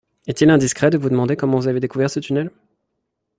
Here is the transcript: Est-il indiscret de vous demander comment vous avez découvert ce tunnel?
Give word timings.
Est-il 0.25 0.49
indiscret 0.49 0.89
de 0.89 0.97
vous 0.97 1.11
demander 1.11 1.35
comment 1.35 1.59
vous 1.59 1.67
avez 1.67 1.79
découvert 1.79 2.09
ce 2.09 2.19
tunnel? 2.19 2.49